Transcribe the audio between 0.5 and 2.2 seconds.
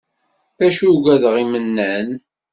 D acu ugadeɣ imennan.